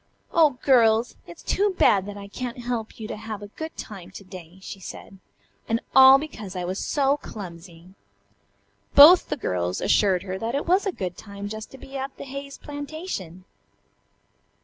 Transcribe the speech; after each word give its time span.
"Oh, 0.31 0.57
girls! 0.63 1.15
It's 1.27 1.43
too 1.43 1.75
bad 1.77 2.07
that 2.07 2.17
I 2.17 2.27
can't 2.27 2.57
help 2.63 2.99
you 2.99 3.07
to 3.07 3.15
have 3.15 3.43
a 3.43 3.49
good 3.49 3.77
time 3.77 4.09
to 4.09 4.23
day," 4.23 4.57
she 4.63 4.79
said, 4.79 5.19
"and 5.69 5.79
all 5.93 6.17
because 6.17 6.55
I 6.55 6.63
was 6.65 6.83
so 6.83 7.17
clumsy." 7.17 7.93
Both 8.95 9.29
the 9.29 9.37
girls 9.37 9.79
assured 9.79 10.23
her 10.23 10.39
that 10.39 10.55
it 10.55 10.65
was 10.65 10.87
a 10.87 10.91
good 10.91 11.17
time 11.17 11.47
just 11.47 11.69
to 11.73 11.77
be 11.77 11.97
at 11.97 12.17
the 12.17 12.23
Hayes 12.23 12.57
plantation. 12.57 13.45